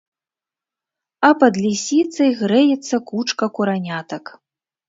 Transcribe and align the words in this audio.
А 1.29 1.29
пад 1.43 1.53
лісіцай 1.65 2.31
грэецца 2.41 2.95
кучка 3.13 3.51
куранятак. 3.59 4.35